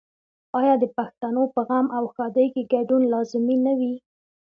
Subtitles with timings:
[0.59, 3.93] آیا د پښتنو په غم او ښادۍ کې ګډون لازمي نه وي؟